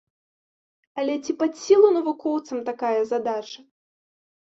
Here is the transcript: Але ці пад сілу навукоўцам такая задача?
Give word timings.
Але 1.01 1.19
ці 1.27 1.35
пад 1.43 1.51
сілу 1.65 1.87
навукоўцам 1.99 2.67
такая 2.73 2.99
задача? 3.15 3.59